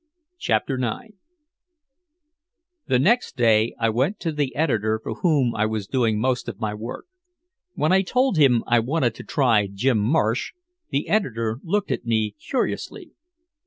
CHAPTER 0.39 0.79
IX 0.79 1.13
The 2.87 2.97
next 2.97 3.37
day 3.37 3.75
I 3.79 3.89
went 3.91 4.19
to 4.21 4.31
the 4.31 4.55
editor 4.55 4.97
for 4.97 5.13
whom 5.19 5.53
I 5.53 5.67
was 5.67 5.85
doing 5.85 6.19
most 6.19 6.49
of 6.49 6.59
my 6.59 6.73
work. 6.73 7.05
When 7.75 7.91
I 7.91 8.01
told 8.01 8.35
him 8.35 8.63
I 8.65 8.79
wanted 8.79 9.13
to 9.13 9.23
try 9.23 9.67
Jim 9.71 9.99
Marsh, 9.99 10.53
the 10.89 11.07
editor 11.07 11.59
looked 11.61 11.91
at 11.91 12.03
me 12.03 12.33
curiously. 12.43 13.11